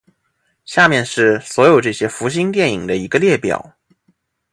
[0.65, 3.75] 下面是所有这些福星电影的一个列表。